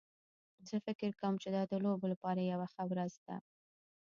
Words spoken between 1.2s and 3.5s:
چې دا د لوبو لپاره یوه ښه ورځ ده